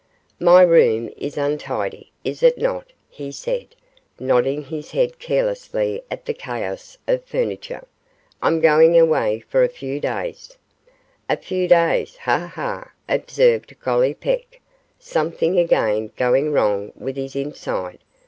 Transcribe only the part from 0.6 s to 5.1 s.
room is untidy, is it not?' he said, nodding his